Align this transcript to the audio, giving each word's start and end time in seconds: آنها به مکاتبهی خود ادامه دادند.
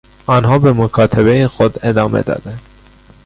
آنها 0.27 0.59
به 0.59 0.73
مکاتبهی 0.73 1.47
خود 1.47 1.79
ادامه 1.85 2.21
دادند. 2.21 2.61